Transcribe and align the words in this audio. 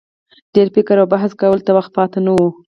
ډېر 0.53 0.67
فکر 0.75 0.95
او 1.01 1.07
بحث 1.13 1.31
کولو 1.41 1.65
ته 1.65 1.71
وخت 1.77 1.91
پاته 1.97 2.19
نه 2.25 2.31
وو. 2.35 2.47